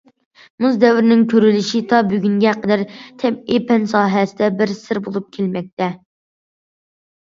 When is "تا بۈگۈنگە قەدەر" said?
1.91-2.85